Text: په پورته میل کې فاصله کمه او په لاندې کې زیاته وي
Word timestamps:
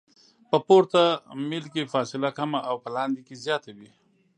په 0.49 0.57
پورته 0.67 1.01
میل 1.49 1.65
کې 1.73 1.89
فاصله 1.93 2.29
کمه 2.37 2.59
او 2.69 2.75
په 2.83 2.89
لاندې 2.95 3.21
کې 3.27 3.35
زیاته 3.43 3.69
وي 3.77 3.89